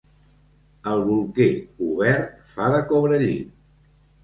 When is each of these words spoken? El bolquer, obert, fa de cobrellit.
El 0.93 1.03
bolquer, 1.09 1.51
obert, 1.89 2.33
fa 2.55 2.73
de 2.79 2.83
cobrellit. 2.91 3.57